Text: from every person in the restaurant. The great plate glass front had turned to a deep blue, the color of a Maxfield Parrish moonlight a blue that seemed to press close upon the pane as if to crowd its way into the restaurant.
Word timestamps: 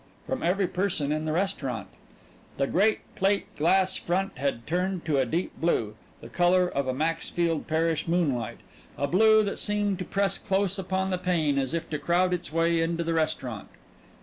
from 0.25 0.41
every 0.41 0.65
person 0.67 1.11
in 1.11 1.25
the 1.25 1.31
restaurant. 1.31 1.87
The 2.57 2.65
great 2.65 3.01
plate 3.13 3.55
glass 3.55 3.95
front 3.97 4.35
had 4.39 4.65
turned 4.65 5.05
to 5.05 5.19
a 5.19 5.27
deep 5.27 5.51
blue, 5.61 5.93
the 6.21 6.27
color 6.27 6.67
of 6.67 6.87
a 6.87 6.93
Maxfield 7.01 7.67
Parrish 7.67 8.07
moonlight 8.07 8.61
a 8.97 9.05
blue 9.05 9.43
that 9.43 9.59
seemed 9.59 9.99
to 9.99 10.05
press 10.05 10.39
close 10.39 10.79
upon 10.79 11.11
the 11.11 11.19
pane 11.19 11.59
as 11.59 11.75
if 11.75 11.87
to 11.91 11.99
crowd 11.99 12.33
its 12.33 12.51
way 12.51 12.81
into 12.81 13.03
the 13.03 13.13
restaurant. 13.13 13.67